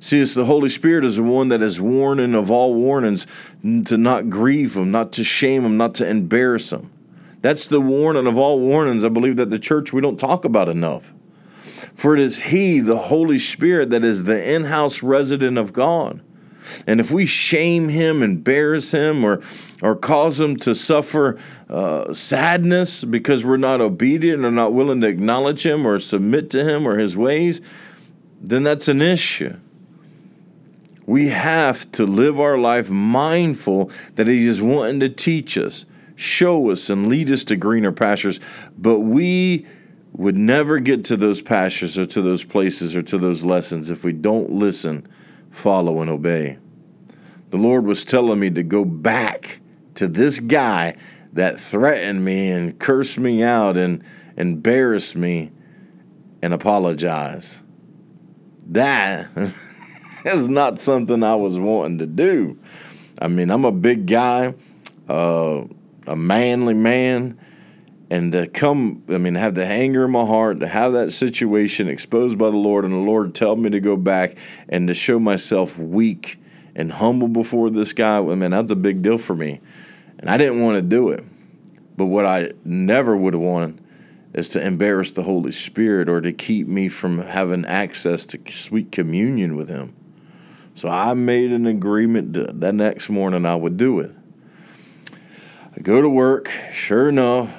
See, 0.00 0.20
it's 0.20 0.34
the 0.34 0.46
Holy 0.46 0.70
Spirit 0.70 1.04
is 1.04 1.16
the 1.16 1.22
one 1.22 1.48
that 1.48 1.60
is 1.60 1.80
warning 1.80 2.34
of 2.34 2.50
all 2.50 2.74
warnings 2.74 3.26
to 3.62 3.98
not 3.98 4.30
grieve 4.30 4.76
him, 4.76 4.90
not 4.90 5.12
to 5.12 5.24
shame 5.24 5.64
him, 5.64 5.76
not 5.76 5.94
to 5.96 6.08
embarrass 6.08 6.72
him. 6.72 6.90
That's 7.42 7.66
the 7.66 7.80
warning 7.80 8.26
of 8.26 8.38
all 8.38 8.60
warnings. 8.60 9.04
I 9.04 9.10
believe 9.10 9.36
that 9.36 9.50
the 9.50 9.58
church 9.58 9.92
we 9.92 10.00
don't 10.00 10.18
talk 10.18 10.44
about 10.44 10.68
enough. 10.68 11.12
For 11.94 12.14
it 12.14 12.20
is 12.20 12.44
He, 12.44 12.80
the 12.80 12.96
Holy 12.98 13.38
Spirit, 13.38 13.90
that 13.90 14.04
is 14.04 14.24
the 14.24 14.54
in 14.54 14.64
house 14.64 15.02
resident 15.02 15.58
of 15.58 15.72
God. 15.72 16.20
And 16.86 17.00
if 17.00 17.10
we 17.10 17.26
shame 17.26 17.88
him, 17.88 18.22
embarrass 18.22 18.90
him, 18.90 19.24
or, 19.24 19.40
or 19.82 19.96
cause 19.96 20.38
him 20.40 20.56
to 20.58 20.74
suffer 20.74 21.38
uh, 21.68 22.12
sadness 22.14 23.04
because 23.04 23.44
we're 23.44 23.56
not 23.56 23.80
obedient 23.80 24.44
or 24.44 24.50
not 24.50 24.72
willing 24.72 25.00
to 25.02 25.06
acknowledge 25.06 25.64
him 25.64 25.86
or 25.86 25.98
submit 25.98 26.50
to 26.50 26.64
him 26.64 26.86
or 26.86 26.98
his 26.98 27.16
ways, 27.16 27.60
then 28.40 28.62
that's 28.62 28.88
an 28.88 29.02
issue. 29.02 29.56
We 31.06 31.28
have 31.28 31.90
to 31.92 32.04
live 32.04 32.38
our 32.38 32.58
life 32.58 32.90
mindful 32.90 33.90
that 34.16 34.26
he 34.26 34.46
is 34.46 34.60
wanting 34.60 35.00
to 35.00 35.08
teach 35.08 35.56
us, 35.56 35.86
show 36.16 36.70
us, 36.70 36.90
and 36.90 37.06
lead 37.06 37.30
us 37.30 37.44
to 37.44 37.56
greener 37.56 37.92
pastures. 37.92 38.40
But 38.76 39.00
we 39.00 39.66
would 40.12 40.36
never 40.36 40.78
get 40.78 41.04
to 41.04 41.16
those 41.16 41.42
pastures 41.42 41.96
or 41.96 42.06
to 42.06 42.22
those 42.22 42.44
places 42.44 42.96
or 42.96 43.02
to 43.02 43.18
those 43.18 43.44
lessons 43.44 43.90
if 43.90 44.04
we 44.04 44.12
don't 44.12 44.50
listen, 44.50 45.06
follow, 45.50 46.00
and 46.00 46.10
obey. 46.10 46.58
The 47.50 47.56
Lord 47.56 47.84
was 47.84 48.04
telling 48.04 48.40
me 48.40 48.50
to 48.50 48.62
go 48.62 48.84
back 48.84 49.60
to 49.94 50.06
this 50.06 50.40
guy 50.40 50.96
that 51.32 51.60
threatened 51.60 52.24
me 52.24 52.50
and 52.50 52.78
cursed 52.78 53.18
me 53.18 53.42
out 53.42 53.76
and 53.76 54.02
embarrassed 54.36 55.16
me 55.16 55.50
and 56.42 56.52
apologize. 56.52 57.62
That 58.66 59.28
is 60.24 60.48
not 60.48 60.78
something 60.78 61.22
I 61.22 61.34
was 61.34 61.58
wanting 61.58 61.98
to 61.98 62.06
do. 62.06 62.58
I 63.20 63.28
mean, 63.28 63.50
I'm 63.50 63.64
a 63.64 63.72
big 63.72 64.06
guy, 64.06 64.54
uh, 65.08 65.64
a 66.06 66.16
manly 66.16 66.74
man, 66.74 67.38
and 68.10 68.32
to 68.32 68.46
come, 68.46 69.02
I 69.08 69.18
mean, 69.18 69.34
have 69.34 69.54
the 69.54 69.66
anger 69.66 70.04
in 70.06 70.10
my 70.10 70.24
heart, 70.24 70.60
to 70.60 70.68
have 70.68 70.92
that 70.94 71.12
situation 71.12 71.88
exposed 71.88 72.38
by 72.38 72.50
the 72.50 72.56
Lord, 72.56 72.84
and 72.84 72.94
the 72.94 72.98
Lord 72.98 73.34
tell 73.34 73.56
me 73.56 73.70
to 73.70 73.80
go 73.80 73.96
back 73.96 74.36
and 74.68 74.88
to 74.88 74.94
show 74.94 75.18
myself 75.18 75.78
weak 75.78 76.38
and 76.74 76.92
humble 76.92 77.28
before 77.28 77.70
this 77.70 77.92
guy, 77.92 78.18
I 78.18 78.34
mean, 78.34 78.52
that's 78.52 78.70
a 78.70 78.76
big 78.76 79.02
deal 79.02 79.18
for 79.18 79.34
me. 79.34 79.60
And 80.18 80.30
I 80.30 80.36
didn't 80.36 80.62
want 80.62 80.76
to 80.76 80.82
do 80.82 81.10
it. 81.10 81.24
But 81.96 82.06
what 82.06 82.24
I 82.24 82.52
never 82.64 83.16
would 83.16 83.34
have 83.34 83.42
wanted 83.42 83.80
is 84.32 84.48
to 84.50 84.64
embarrass 84.64 85.12
the 85.12 85.24
Holy 85.24 85.52
Spirit 85.52 86.08
or 86.08 86.20
to 86.20 86.32
keep 86.32 86.68
me 86.68 86.88
from 86.88 87.18
having 87.18 87.64
access 87.64 88.24
to 88.26 88.40
sweet 88.52 88.92
communion 88.92 89.56
with 89.56 89.68
Him. 89.68 89.94
So 90.76 90.88
I 90.88 91.14
made 91.14 91.50
an 91.50 91.66
agreement 91.66 92.60
that 92.60 92.74
next 92.74 93.08
morning 93.08 93.44
I 93.44 93.56
would 93.56 93.76
do 93.76 93.98
it. 93.98 94.12
I 95.76 95.80
go 95.80 96.00
to 96.00 96.08
work, 96.08 96.48
sure 96.72 97.08
enough, 97.08 97.52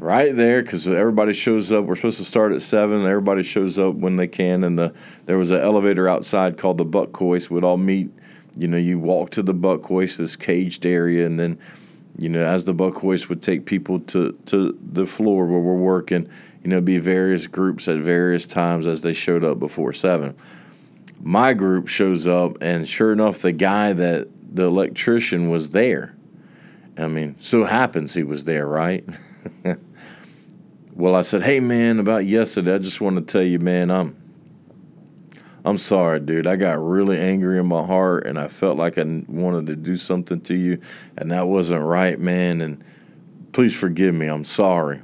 right 0.00 0.34
there 0.34 0.62
because 0.62 0.88
everybody 0.88 1.34
shows 1.34 1.70
up. 1.70 1.84
We're 1.84 1.94
supposed 1.94 2.18
to 2.18 2.24
start 2.24 2.52
at 2.52 2.62
seven. 2.62 3.04
Everybody 3.06 3.42
shows 3.42 3.78
up 3.78 3.94
when 3.94 4.16
they 4.16 4.26
can, 4.26 4.64
and 4.64 4.78
the 4.78 4.94
there 5.26 5.38
was 5.38 5.50
an 5.50 5.60
elevator 5.60 6.08
outside 6.08 6.56
called 6.56 6.78
the 6.78 6.84
Buck. 6.84 7.20
We'd 7.20 7.64
all 7.64 7.76
meet. 7.76 8.10
You 8.56 8.66
know, 8.66 8.78
you 8.78 8.98
walk 8.98 9.30
to 9.32 9.42
the 9.42 9.54
Buck 9.54 9.88
this 9.88 10.36
caged 10.36 10.84
area, 10.84 11.24
and 11.26 11.38
then 11.38 11.58
you 12.18 12.28
know, 12.28 12.44
as 12.44 12.64
the 12.64 12.72
Buck 12.72 12.96
Hoist 12.96 13.28
would 13.28 13.42
take 13.42 13.66
people 13.66 14.00
to 14.00 14.32
to 14.46 14.76
the 14.82 15.06
floor 15.06 15.46
where 15.46 15.60
we're 15.60 15.74
working. 15.74 16.28
You 16.64 16.68
know, 16.68 16.80
be 16.80 16.98
various 16.98 17.46
groups 17.46 17.88
at 17.88 17.98
various 17.98 18.46
times 18.46 18.86
as 18.86 19.00
they 19.00 19.14
showed 19.14 19.44
up 19.44 19.58
before 19.58 19.92
seven. 19.92 20.36
My 21.22 21.54
group 21.54 21.88
shows 21.88 22.26
up, 22.26 22.58
and 22.60 22.88
sure 22.88 23.12
enough, 23.12 23.38
the 23.38 23.52
guy 23.52 23.92
that 23.92 24.28
the 24.54 24.64
electrician 24.64 25.48
was 25.48 25.70
there. 25.70 26.14
I 26.98 27.06
mean, 27.06 27.36
so 27.38 27.64
happens 27.64 28.12
he 28.12 28.22
was 28.22 28.44
there, 28.44 28.66
right? 28.66 29.04
well, 31.00 31.14
I 31.14 31.22
said, 31.22 31.42
"Hey, 31.42 31.60
man, 31.60 31.98
about 31.98 32.26
yesterday, 32.26 32.74
I 32.74 32.78
just 32.78 33.00
want 33.00 33.16
to 33.16 33.22
tell 33.22 33.42
you, 33.42 33.58
man, 33.58 33.90
I'm 33.90 34.16
I'm 35.64 35.76
sorry, 35.76 36.20
dude. 36.20 36.46
I 36.46 36.56
got 36.56 36.82
really 36.82 37.18
angry 37.18 37.58
in 37.58 37.66
my 37.66 37.84
heart, 37.84 38.26
and 38.26 38.38
I 38.38 38.48
felt 38.48 38.76
like 38.76 38.98
I 38.98 39.04
wanted 39.28 39.66
to 39.66 39.76
do 39.76 39.96
something 39.96 40.40
to 40.42 40.54
you, 40.54 40.80
and 41.16 41.30
that 41.30 41.46
wasn't 41.48 41.82
right, 41.82 42.18
man. 42.18 42.60
And 42.60 42.84
please 43.52 43.78
forgive 43.78 44.14
me. 44.14 44.26
I'm 44.26 44.44
sorry." 44.44 45.02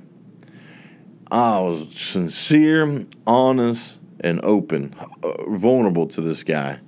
I 1.28 1.58
was 1.58 1.88
sincere, 1.92 3.04
honest, 3.26 3.98
and 4.20 4.40
open, 4.44 4.94
uh, 5.24 5.50
vulnerable 5.50 6.06
to 6.06 6.20
this 6.20 6.44
guy. 6.44 6.78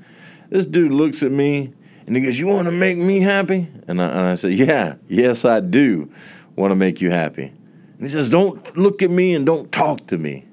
This 0.49 0.65
dude 0.65 0.93
looks 0.93 1.23
at 1.25 1.33
me 1.33 1.73
and 2.07 2.17
he 2.17 2.23
goes, 2.23 2.38
You 2.38 2.47
want 2.47 2.67
to 2.67 2.73
make 2.73 2.97
me 2.97 3.21
happy? 3.21 3.69
And 3.87 4.00
I, 4.00 4.07
and 4.09 4.21
I 4.21 4.35
said, 4.35 4.53
Yeah, 4.53 4.95
yes, 5.09 5.45
I 5.45 5.61
do 5.61 6.11
want 6.57 6.71
to 6.71 6.77
make 6.77 7.00
you 7.00 7.11
happy. 7.11 7.53
And 7.99 8.07
he 8.07 8.12
says, 8.12 8.28
Don't 8.28 8.76
look 8.76 9.02
at 9.02 9.11
me 9.11 9.35
and 9.35 9.45
don't 9.45 9.71
talk 9.71 10.07
to 10.09 10.19
me. 10.19 10.47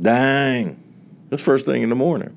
Dang. 0.00 0.82
That's 1.28 1.42
first 1.42 1.66
thing 1.66 1.82
in 1.82 1.88
the 1.88 1.94
morning. 1.94 2.36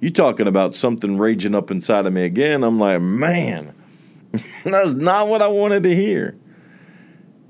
You 0.00 0.10
talking 0.10 0.46
about 0.46 0.74
something 0.74 1.18
raging 1.18 1.54
up 1.54 1.70
inside 1.70 2.06
of 2.06 2.12
me 2.12 2.24
again? 2.24 2.62
I'm 2.62 2.78
like, 2.78 3.00
Man, 3.00 3.74
that's 4.64 4.92
not 4.92 5.28
what 5.28 5.42
I 5.42 5.48
wanted 5.48 5.82
to 5.82 5.94
hear. 5.94 6.36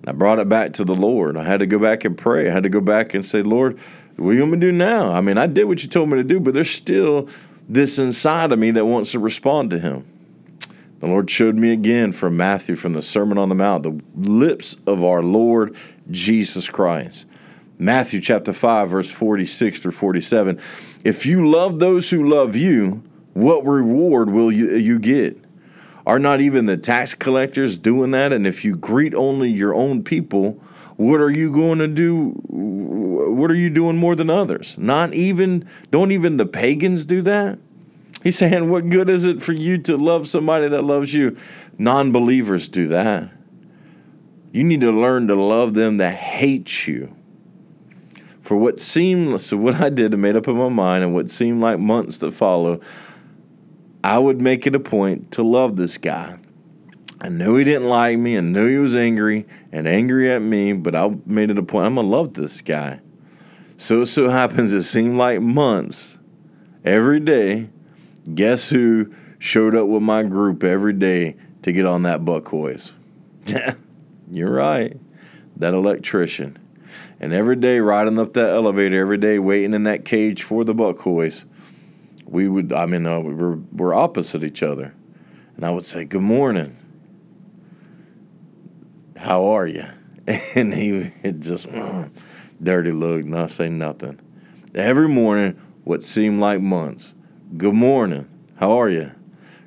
I 0.07 0.13
brought 0.13 0.39
it 0.39 0.49
back 0.49 0.73
to 0.75 0.85
the 0.85 0.95
Lord. 0.95 1.37
I 1.37 1.43
had 1.43 1.61
to 1.61 1.67
go 1.67 1.79
back 1.79 2.05
and 2.05 2.17
pray. 2.17 2.49
I 2.49 2.53
had 2.53 2.63
to 2.63 2.71
go 2.71 2.81
back 2.81 3.13
and 3.13 3.27
say, 3.27 3.43
Lord, 3.43 3.79
what 4.17 4.31
are 4.31 4.33
you 4.33 4.41
going 4.41 4.53
to 4.53 4.59
do 4.59 4.73
now? 4.73 5.13
I 5.13 5.21
mean, 5.21 5.37
I 5.37 5.47
did 5.47 5.65
what 5.65 5.83
you 5.83 5.89
told 5.89 6.09
me 6.09 6.17
to 6.17 6.25
do, 6.25 6.41
but 6.41 6.55
there's 6.55 6.71
still 6.71 7.29
this 7.69 7.99
inside 7.99 8.51
of 8.51 8.59
me 8.59 8.71
that 8.71 8.87
wants 8.87 9.13
to 9.13 9.19
respond 9.19 9.71
to 9.71 9.79
Him. 9.79 10.07
The 11.01 11.07
Lord 11.07 11.31
showed 11.31 11.57
me 11.57 11.73
again 11.73 12.13
from 12.13 12.37
Matthew, 12.37 12.75
from 12.75 12.93
the 12.93 13.03
Sermon 13.03 13.39
on 13.39 13.49
the 13.49 13.55
Mount, 13.55 13.85
the 13.85 14.01
lips 14.17 14.77
of 14.87 15.05
our 15.05 15.23
Lord 15.23 15.77
Jesus 16.11 16.69
Christ. 16.69 17.27
Matthew 17.79 18.21
chapter 18.21 18.53
5, 18.53 18.91
verse 18.91 19.11
46 19.11 19.81
through 19.81 19.93
47. 19.93 20.59
If 21.05 21.25
you 21.25 21.49
love 21.49 21.79
those 21.79 22.11
who 22.11 22.29
love 22.29 22.57
you, 22.57 23.05
what 23.35 23.65
reward 23.65 24.31
will 24.31 24.51
you, 24.51 24.75
you 24.75 24.99
get? 24.99 25.39
Are 26.05 26.19
not 26.19 26.41
even 26.41 26.67
the 26.67 26.77
tax 26.77 27.15
collectors 27.15 27.79
doing 27.79 28.11
that? 28.11 28.33
And 28.33 28.47
if 28.47 28.65
you 28.65 28.75
greet 28.77 29.15
only 29.15 29.51
your 29.51 29.75
own 29.75 30.03
people, 30.03 30.61
what 30.97 31.21
are 31.21 31.31
you 31.31 31.53
going 31.53 31.79
to 31.79 31.87
do? 31.87 32.31
What 32.49 33.53
are 33.53 33.55
you 33.55 33.71
doing 33.71 33.97
more 33.97 34.17
than 34.17 34.31
others? 34.31 34.77
Not 34.79 35.15
even, 35.15 35.69
don't 35.93 36.11
even 36.11 36.39
the 36.39 36.47
pagans 36.47 37.07
do 37.07 37.23
that? 37.23 37.61
He's 38.29 38.37
saying, 38.37 38.69
What 38.69 38.91
good 38.91 39.09
is 39.09 39.25
it 39.25 39.41
for 39.41 39.55
you 39.55 39.79
to 39.79 39.97
love 39.97 40.29
somebody 40.29 40.69
that 40.69 40.83
loves 40.83 41.15
you? 41.15 41.39
Non 41.79 42.13
believers 42.13 42.69
do 42.69 42.87
that. 42.89 43.31
You 44.53 44.65
need 44.65 44.83
to 44.83 44.93
learn 44.93 45.29
to 45.29 45.35
love 45.35 45.73
them 45.73 45.97
that 45.97 46.15
hate 46.15 46.87
you. 46.87 47.17
For 48.43 48.55
what 48.55 48.81
seemed, 48.81 49.41
so 49.41 49.57
what 49.57 49.77
I 49.77 49.89
did, 49.89 50.13
I 50.13 50.19
made 50.19 50.37
up 50.37 50.47
in 50.47 50.59
my 50.59 50.69
mind, 50.69 51.05
and 51.05 51.15
what 51.15 51.31
seemed 51.31 51.63
like 51.63 51.79
months 51.79 52.19
that 52.19 52.33
followed, 52.33 52.83
I 54.05 54.19
would 54.19 54.43
make 54.43 54.67
it 54.67 54.75
a 54.75 54.81
point 54.81 55.31
to 55.31 55.43
love 55.43 55.77
this 55.77 55.97
guy. 55.97 56.39
I 57.23 57.31
knew 57.31 57.57
he 57.57 57.65
didn't 57.65 57.89
like 57.89 58.19
me. 58.19 58.37
I 58.37 58.43
knew 58.43 58.69
he 58.69 58.77
was 58.77 58.95
angry 58.95 59.47
and 59.73 59.89
angry 59.89 60.31
at 60.31 60.43
me, 60.43 60.75
but 60.75 60.95
I 60.95 61.17
made 61.25 61.51
it 61.51 61.57
a 61.57 61.63
point. 61.63 61.87
I'm 61.87 61.95
to 61.95 62.03
love 62.03 62.35
this 62.35 62.61
guy. 62.61 63.01
So 63.79 64.03
it 64.03 64.07
so 64.07 64.29
happens 64.29 64.75
it 64.75 64.83
seemed 64.83 65.17
like 65.17 65.41
months 65.41 66.19
every 66.85 67.21
day. 67.21 67.71
Guess 68.35 68.71
who 68.71 69.15
showed 69.39 69.75
up 69.75 69.87
with 69.87 70.03
my 70.03 70.23
group 70.23 70.65
every 70.65 70.93
day 70.93 71.37
to 71.63 71.73
get 71.73 71.87
on 71.87 72.03
that 72.03 72.25
Buck 72.25 72.49
Hoist? 72.49 72.95
You're 74.31 74.53
right. 74.53 74.97
That 75.57 75.75
electrician. 75.75 76.59
And 77.21 77.33
every 77.33 77.57
day 77.57 77.81
riding 77.81 78.19
up 78.19 78.35
that 78.35 78.51
elevator, 78.51 79.01
every 79.01 79.19
day 79.19 79.39
waiting 79.39 79.75
in 79.75 79.85
that 79.85 80.05
cage 80.05 80.43
for 80.43 80.65
the 80.65 80.75
Buck 80.75 81.01
Hoist, 81.01 81.47
we 82.27 82.49
would, 82.49 82.73
I 82.73 82.87
mean, 82.87 83.07
uh, 83.07 83.21
we 83.21 83.35
were, 83.35 83.57
we're 83.73 83.95
opposite 83.95 84.45
each 84.45 84.63
other. 84.63 84.95
And 85.57 85.65
I 85.65 85.71
would 85.71 85.85
say, 85.85 86.05
Good 86.05 86.23
morning 86.23 86.77
how 89.19 89.45
are 89.47 89.67
you? 89.67 89.85
And 90.55 90.75
he 90.75 91.11
would 91.23 91.41
just 91.41 91.67
dirty 92.63 92.93
look, 92.93 93.25
not 93.25 93.51
say 93.51 93.71
nothing. 93.71 94.21
Every 94.75 95.09
morning, 95.09 95.59
what 95.85 96.05
seemed 96.05 96.39
like 96.39 96.61
months. 96.61 97.15
Good 97.57 97.75
morning. 97.75 98.29
How 98.57 98.79
are 98.79 98.91
you? 98.91 99.11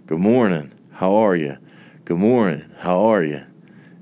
Good 0.05 0.19
morning. 0.19 0.71
How 0.91 1.15
are 1.15 1.35
you? 1.35 1.57
Good 2.05 2.19
morning. 2.19 2.63
How 2.77 2.99
are 3.05 3.23
you? 3.23 3.41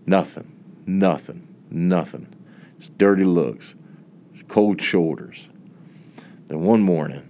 Nothing. 0.05 0.51
Nothing. 0.85 1.47
Nothing. 1.71 2.27
It's 2.77 2.89
dirty 2.89 3.23
looks. 3.23 3.75
it's 4.33 4.43
Cold 4.49 4.81
shoulders. 4.81 5.49
Then 6.47 6.59
one 6.59 6.81
morning, 6.81 7.23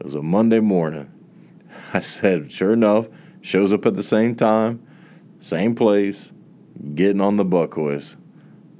it 0.00 0.04
was 0.04 0.16
a 0.16 0.22
Monday 0.22 0.58
morning, 0.58 1.12
I 1.94 2.00
said, 2.00 2.50
sure 2.50 2.72
enough, 2.72 3.06
shows 3.40 3.72
up 3.72 3.86
at 3.86 3.94
the 3.94 4.02
same 4.02 4.34
time, 4.34 4.84
same 5.38 5.76
place, 5.76 6.32
getting 6.96 7.20
on 7.20 7.36
the 7.36 7.44
Buck 7.44 7.74
Hoist. 7.74 8.16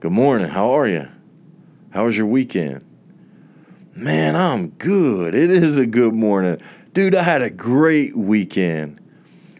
Good 0.00 0.12
morning. 0.12 0.48
How 0.48 0.72
are 0.72 0.88
you? 0.88 1.08
How 1.90 2.06
was 2.06 2.18
your 2.18 2.26
weekend? 2.26 2.84
Man, 3.94 4.34
I'm 4.34 4.70
good. 4.70 5.36
It 5.36 5.50
is 5.50 5.78
a 5.78 5.86
good 5.86 6.14
morning. 6.14 6.60
Dude, 6.94 7.14
I 7.16 7.24
had 7.24 7.42
a 7.42 7.50
great 7.50 8.16
weekend. 8.16 9.00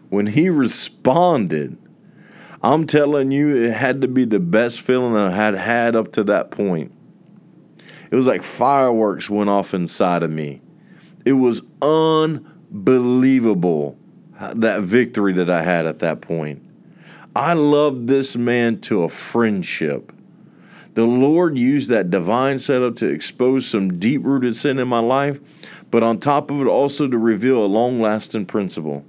When 0.07 0.27
he 0.27 0.49
responded, 0.49 1.77
I'm 2.63 2.87
telling 2.87 3.31
you, 3.31 3.65
it 3.65 3.73
had 3.73 4.01
to 4.03 4.07
be 4.07 4.23
the 4.23 4.39
best 4.39 4.79
feeling 4.79 5.17
I 5.17 5.31
had 5.31 5.53
had 5.53 5.97
up 5.97 6.13
to 6.13 6.23
that 6.23 6.49
point. 6.49 6.93
It 8.09 8.15
was 8.15 8.25
like 8.25 8.41
fireworks 8.41 9.29
went 9.29 9.49
off 9.49 9.73
inside 9.73 10.23
of 10.23 10.31
me. 10.31 10.61
It 11.25 11.33
was 11.33 11.61
unbelievable 11.81 13.99
uh, 14.39 14.53
that 14.53 14.83
victory 14.83 15.33
that 15.33 15.49
I 15.49 15.61
had 15.61 15.85
at 15.85 15.99
that 15.99 16.21
point. 16.21 16.65
I 17.35 17.51
loved 17.51 18.07
this 18.07 18.37
man 18.37 18.79
to 18.81 19.03
a 19.03 19.09
friendship. 19.09 20.13
The 20.95 21.05
Lord 21.05 21.57
used 21.57 21.89
that 21.89 22.09
divine 22.09 22.57
setup 22.57 22.95
to 22.97 23.07
expose 23.07 23.67
some 23.67 23.99
deep 23.99 24.23
rooted 24.23 24.55
sin 24.55 24.79
in 24.79 24.87
my 24.87 24.99
life, 24.99 25.39
but 25.91 26.03
on 26.03 26.19
top 26.19 26.49
of 26.49 26.61
it, 26.61 26.67
also 26.67 27.07
to 27.07 27.17
reveal 27.17 27.63
a 27.63 27.67
long 27.67 28.01
lasting 28.01 28.45
principle. 28.45 29.05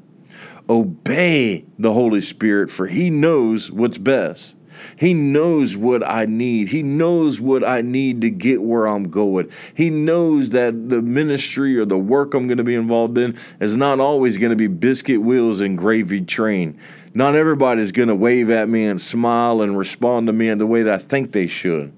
Obey 0.69 1.65
the 1.79 1.93
Holy 1.93 2.21
Spirit, 2.21 2.71
for 2.71 2.89
He 2.89 3.09
knows 3.09 3.71
what's 3.71 3.99
best. 3.99 4.57
He 4.97 5.15
knows 5.15 5.77
what 5.77 6.07
I 6.09 6.27
need. 6.27 6.69
He 6.69 6.83
knows 6.83 7.41
what 7.41 7.65
I 7.65 7.83
need 7.83 8.21
to 8.23 8.31
get 8.31 8.63
where 8.63 8.87
I'm 8.87 9.09
going. 9.09 9.51
He 9.75 9.91
knows 9.91 10.51
that 10.51 10.89
the 10.89 11.01
ministry 11.03 11.79
or 11.79 11.85
the 11.85 11.99
work 11.99 12.35
I'm 12.35 12.47
going 12.47 12.59
to 12.59 12.65
be 12.65 12.75
involved 12.75 13.17
in 13.17 13.37
is 13.61 13.77
not 13.77 14.01
always 14.01 14.37
going 14.37 14.51
to 14.51 14.57
be 14.57 14.67
biscuit 14.67 15.23
wheels 15.23 15.61
and 15.61 15.79
gravy 15.79 16.21
train. 16.21 16.79
Not 17.17 17.35
everybody's 17.35 17.93
going 17.93 18.09
to 18.09 18.15
wave 18.15 18.51
at 18.51 18.69
me 18.69 18.85
and 18.85 19.01
smile 19.01 19.63
and 19.63 19.79
respond 19.79 20.27
to 20.27 20.35
me 20.35 20.51
in 20.51 20.59
the 20.59 20.67
way 20.67 20.83
that 20.83 20.93
I 20.93 20.99
think 20.99 21.33
they 21.33 21.47
should 21.47 21.93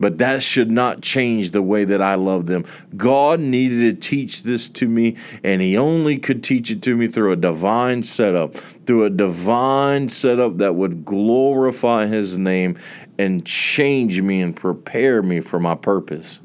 but 0.00 0.18
that 0.18 0.42
should 0.42 0.68
not 0.68 1.00
change 1.00 1.52
the 1.52 1.62
way 1.62 1.84
that 1.84 2.02
I 2.02 2.16
love 2.16 2.46
them. 2.46 2.64
God 2.96 3.38
needed 3.38 4.00
to 4.02 4.08
teach 4.08 4.42
this 4.42 4.68
to 4.70 4.88
me, 4.88 5.16
and 5.44 5.62
He 5.62 5.78
only 5.78 6.18
could 6.18 6.42
teach 6.42 6.72
it 6.72 6.82
to 6.82 6.96
me 6.96 7.06
through 7.06 7.30
a 7.30 7.36
divine 7.36 8.02
setup, 8.02 8.56
through 8.56 9.04
a 9.04 9.10
divine 9.10 10.08
setup 10.08 10.56
that 10.56 10.74
would 10.74 11.04
glorify 11.04 12.06
His 12.06 12.36
name 12.36 12.76
and 13.16 13.46
change 13.46 14.20
me 14.20 14.42
and 14.42 14.56
prepare 14.56 15.22
me 15.22 15.38
for 15.38 15.60
my 15.60 15.76
purpose. 15.76 16.40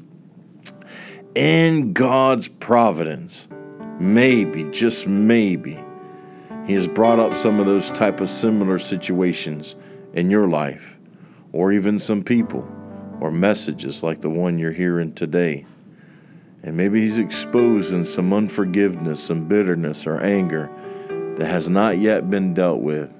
In 1.34 1.92
God's 1.92 2.46
providence, 2.46 3.48
maybe, 3.98 4.70
just 4.70 5.08
maybe, 5.08 5.82
He 6.68 6.74
has 6.74 6.86
brought 6.86 7.18
up 7.18 7.34
some 7.34 7.60
of 7.60 7.64
those 7.66 7.90
type 7.90 8.20
of 8.20 8.28
similar 8.28 8.78
situations 8.78 9.74
in 10.12 10.30
your 10.30 10.46
life 10.46 10.98
or 11.50 11.72
even 11.72 11.98
some 11.98 12.22
people 12.22 12.68
or 13.20 13.30
messages 13.30 14.02
like 14.02 14.20
the 14.20 14.28
one 14.28 14.58
you're 14.58 14.70
hearing 14.70 15.14
today. 15.14 15.64
And 16.62 16.76
maybe 16.76 17.00
He's 17.00 17.16
exposing 17.16 18.04
some 18.04 18.34
unforgiveness, 18.34 19.24
some 19.24 19.48
bitterness, 19.48 20.06
or 20.06 20.20
anger 20.20 20.70
that 21.36 21.46
has 21.46 21.70
not 21.70 22.00
yet 22.00 22.28
been 22.28 22.52
dealt 22.52 22.80
with. 22.80 23.18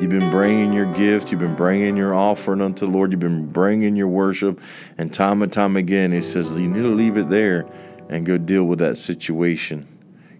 You've 0.00 0.08
been 0.08 0.30
bringing 0.30 0.72
your 0.72 0.90
gift, 0.94 1.30
you've 1.30 1.40
been 1.40 1.54
bringing 1.54 1.94
your 1.94 2.14
offering 2.14 2.62
unto 2.62 2.86
the 2.86 2.90
Lord, 2.90 3.12
you've 3.12 3.20
been 3.20 3.48
bringing 3.48 3.96
your 3.96 4.08
worship, 4.08 4.62
and 4.96 5.12
time 5.12 5.42
and 5.42 5.52
time 5.52 5.76
again, 5.76 6.10
He 6.10 6.22
says, 6.22 6.58
You 6.58 6.68
need 6.68 6.80
to 6.80 6.88
leave 6.88 7.18
it 7.18 7.28
there 7.28 7.66
and 8.08 8.24
go 8.24 8.38
deal 8.38 8.64
with 8.64 8.78
that 8.78 8.96
situation. 8.96 9.86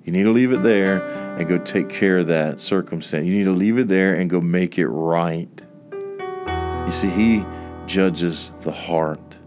You 0.04 0.12
need 0.12 0.24
to 0.24 0.30
leave 0.30 0.52
it 0.52 0.62
there 0.62 1.00
and 1.36 1.48
go 1.48 1.58
take 1.58 1.88
care 1.88 2.18
of 2.18 2.26
that 2.28 2.60
circumstance. 2.60 3.26
You 3.26 3.38
need 3.38 3.44
to 3.44 3.52
leave 3.52 3.78
it 3.78 3.88
there 3.88 4.14
and 4.14 4.28
go 4.28 4.40
make 4.40 4.78
it 4.78 4.88
right. 4.88 5.66
You 5.92 6.90
see, 6.90 7.08
He 7.08 7.44
judges 7.86 8.50
the 8.62 8.72
heart. 8.72 9.38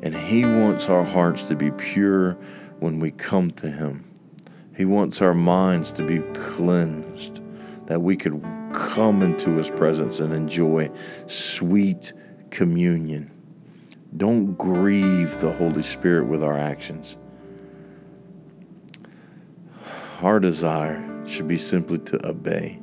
And 0.00 0.14
He 0.14 0.44
wants 0.44 0.88
our 0.88 1.04
hearts 1.04 1.44
to 1.44 1.56
be 1.56 1.70
pure 1.72 2.34
when 2.78 3.00
we 3.00 3.10
come 3.10 3.50
to 3.52 3.70
Him. 3.70 4.04
He 4.76 4.84
wants 4.84 5.20
our 5.20 5.34
minds 5.34 5.92
to 5.92 6.06
be 6.06 6.20
cleansed, 6.38 7.40
that 7.86 8.00
we 8.00 8.16
could 8.16 8.40
come 8.72 9.22
into 9.22 9.50
His 9.56 9.70
presence 9.70 10.20
and 10.20 10.32
enjoy 10.32 10.90
sweet 11.26 12.12
communion. 12.50 13.30
Don't 14.16 14.56
grieve 14.56 15.40
the 15.40 15.52
Holy 15.52 15.82
Spirit 15.82 16.26
with 16.26 16.42
our 16.42 16.56
actions. 16.56 17.16
Our 20.22 20.38
desire 20.38 21.26
should 21.26 21.48
be 21.48 21.58
simply 21.58 21.98
to 21.98 22.28
obey. 22.28 22.78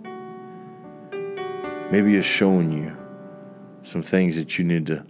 Maybe 1.89 2.17
it's 2.17 2.27
showing 2.27 2.69
you 2.73 2.97
some 3.81 4.03
things 4.03 4.35
that 4.35 4.59
you 4.59 4.65
need 4.65 4.87
to 4.87 5.05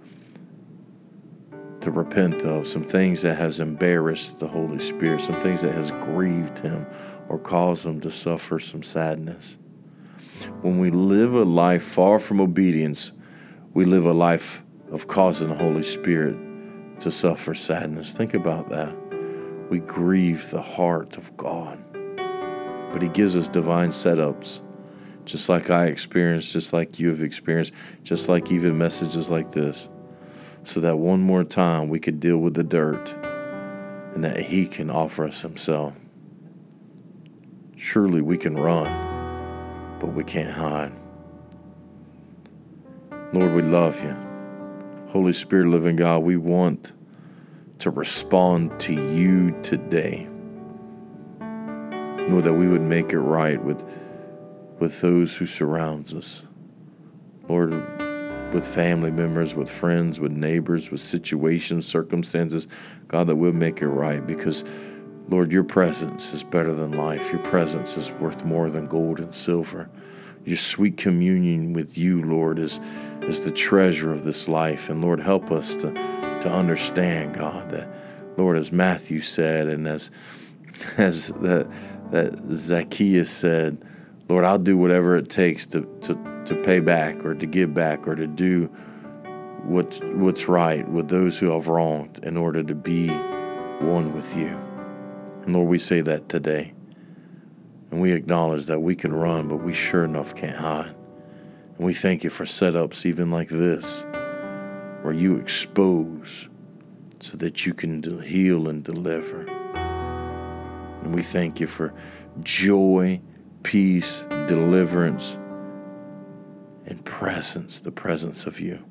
to 1.81 1.91
repent 1.91 2.43
of, 2.43 2.67
some 2.67 2.83
things 2.83 3.21
that 3.21 3.37
has 3.37 3.59
embarrassed 3.59 4.39
the 4.39 4.47
Holy 4.47 4.77
Spirit, 4.77 5.21
some 5.21 5.39
things 5.41 5.61
that 5.61 5.73
has 5.73 5.91
grieved 5.91 6.59
him 6.59 6.85
or 7.29 7.39
caused 7.39 7.85
him 7.85 7.99
to 8.01 8.11
suffer 8.11 8.59
some 8.59 8.83
sadness. 8.83 9.57
When 10.61 10.77
we 10.77 10.91
live 10.91 11.33
a 11.33 11.45
life 11.45 11.83
far 11.83 12.19
from 12.19 12.41
obedience, 12.41 13.13
we 13.73 13.85
live 13.85 14.05
a 14.05 14.13
life 14.13 14.61
of 14.91 15.07
causing 15.07 15.47
the 15.47 15.55
Holy 15.55 15.83
Spirit 15.83 16.37
to 16.99 17.09
suffer 17.09 17.55
sadness. 17.55 18.13
Think 18.13 18.33
about 18.33 18.69
that. 18.69 18.93
We 19.69 19.79
grieve 19.79 20.49
the 20.51 20.61
heart 20.61 21.17
of 21.17 21.35
God. 21.37 21.83
But 22.91 23.01
He 23.01 23.07
gives 23.09 23.35
us 23.35 23.47
divine 23.49 23.89
setups 23.89 24.61
just 25.29 25.47
like 25.47 25.69
I 25.69 25.85
experienced, 25.85 26.53
just 26.53 26.73
like 26.73 26.99
you 26.99 27.09
have 27.09 27.21
experienced, 27.21 27.73
just 28.03 28.27
like 28.27 28.51
even 28.51 28.77
messages 28.77 29.29
like 29.29 29.51
this, 29.51 29.87
so 30.63 30.79
that 30.79 30.97
one 30.97 31.21
more 31.21 31.43
time 31.43 31.87
we 31.87 31.99
could 31.99 32.19
deal 32.19 32.39
with 32.39 32.55
the 32.55 32.63
dirt 32.63 33.13
and 34.15 34.23
that 34.23 34.39
He 34.39 34.65
can 34.65 34.89
offer 34.89 35.25
us 35.25 35.41
Himself. 35.41 35.93
Surely 37.75 38.21
we 38.21 38.37
can 38.37 38.57
run, 38.57 39.97
but 39.99 40.07
we 40.07 40.23
can't 40.23 40.51
hide. 40.51 40.91
Lord, 43.31 43.53
we 43.53 43.61
love 43.61 44.03
you. 44.03 44.15
Holy 45.09 45.33
Spirit, 45.33 45.67
living 45.67 45.95
God, 45.95 46.23
we 46.23 46.37
want 46.37 46.93
to 47.77 47.91
respond 47.91 48.79
to 48.79 48.93
you 48.93 49.55
today. 49.61 50.27
Lord, 52.29 52.43
that 52.45 52.53
we 52.53 52.67
would 52.67 52.81
make 52.81 53.11
it 53.11 53.19
right 53.19 53.61
with 53.63 53.83
with 54.79 55.01
those 55.01 55.35
who 55.35 55.45
surrounds 55.45 56.13
us. 56.13 56.43
Lord, 57.47 57.71
with 58.53 58.65
family 58.65 59.11
members, 59.11 59.53
with 59.53 59.69
friends, 59.69 60.19
with 60.19 60.31
neighbors, 60.31 60.89
with 60.89 61.01
situations, 61.01 61.85
circumstances, 61.85 62.67
God, 63.07 63.27
that 63.27 63.35
we'll 63.35 63.51
make 63.51 63.81
it 63.81 63.87
right 63.87 64.25
because, 64.25 64.63
Lord, 65.27 65.51
your 65.51 65.63
presence 65.63 66.33
is 66.33 66.43
better 66.43 66.73
than 66.73 66.93
life. 66.93 67.31
Your 67.31 67.41
presence 67.43 67.97
is 67.97 68.11
worth 68.13 68.45
more 68.45 68.69
than 68.69 68.87
gold 68.87 69.19
and 69.19 69.33
silver. 69.33 69.89
Your 70.45 70.57
sweet 70.57 70.97
communion 70.97 71.73
with 71.73 71.97
you, 71.97 72.23
Lord, 72.23 72.57
is, 72.57 72.79
is 73.23 73.43
the 73.43 73.51
treasure 73.51 74.11
of 74.11 74.23
this 74.23 74.47
life. 74.47 74.89
And 74.89 75.01
Lord, 75.01 75.19
help 75.19 75.51
us 75.51 75.75
to, 75.75 75.91
to 75.91 76.49
understand, 76.49 77.35
God, 77.35 77.69
that, 77.71 77.89
Lord, 78.37 78.57
as 78.57 78.71
Matthew 78.71 79.21
said, 79.21 79.67
and 79.67 79.87
as 79.87 80.09
as 80.97 81.29
that, 81.41 81.67
that 82.11 82.37
Zacchaeus 82.51 83.29
said, 83.31 83.83
Lord, 84.27 84.45
I'll 84.45 84.59
do 84.59 84.77
whatever 84.77 85.15
it 85.17 85.29
takes 85.29 85.65
to, 85.67 85.81
to, 86.01 86.43
to 86.45 86.55
pay 86.63 86.79
back 86.79 87.25
or 87.25 87.33
to 87.33 87.45
give 87.45 87.73
back 87.73 88.07
or 88.07 88.15
to 88.15 88.27
do 88.27 88.65
what's, 89.63 89.99
what's 90.01 90.47
right 90.47 90.87
with 90.87 91.09
those 91.09 91.37
who 91.37 91.51
have 91.51 91.67
wronged 91.67 92.19
in 92.23 92.37
order 92.37 92.63
to 92.63 92.75
be 92.75 93.09
one 93.79 94.13
with 94.13 94.35
you. 94.35 94.57
And 95.45 95.53
Lord, 95.53 95.67
we 95.67 95.77
say 95.77 96.01
that 96.01 96.29
today. 96.29 96.73
And 97.91 98.01
we 98.01 98.11
acknowledge 98.11 98.67
that 98.67 98.81
we 98.81 98.95
can 98.95 99.13
run, 99.13 99.47
but 99.47 99.57
we 99.57 99.73
sure 99.73 100.05
enough 100.05 100.35
can't 100.35 100.57
hide. 100.57 100.95
And 101.77 101.85
we 101.85 101.93
thank 101.93 102.23
you 102.23 102.29
for 102.29 102.45
setups 102.45 103.05
even 103.05 103.31
like 103.31 103.49
this, 103.49 104.05
where 105.01 105.13
you 105.13 105.37
expose 105.37 106.49
so 107.19 107.37
that 107.37 107.65
you 107.65 107.73
can 107.73 108.21
heal 108.21 108.67
and 108.67 108.83
deliver. 108.83 109.45
And 111.09 111.15
we 111.15 111.23
thank 111.23 111.59
you 111.59 111.65
for 111.65 111.91
joy 112.43 113.19
peace, 113.63 114.27
deliverance, 114.47 115.39
and 116.85 117.03
presence, 117.03 117.79
the 117.79 117.91
presence 117.91 118.45
of 118.45 118.59
you. 118.59 118.85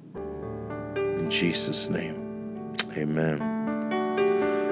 In 0.97 1.31
Jesus' 1.31 1.89
name, 1.89 2.75
amen. 2.97 3.39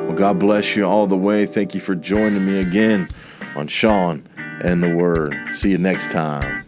Well, 0.08 0.16
God 0.16 0.40
bless 0.40 0.74
you 0.74 0.86
all 0.86 1.06
the 1.06 1.16
way. 1.16 1.46
Thank 1.46 1.72
you 1.72 1.78
for 1.78 1.94
joining 1.94 2.44
me 2.44 2.58
again 2.58 3.08
on 3.54 3.68
Sean 3.68 4.26
and 4.36 4.82
the 4.82 4.96
Word. 4.96 5.36
See 5.52 5.70
you 5.70 5.78
next 5.78 6.10
time. 6.10 6.65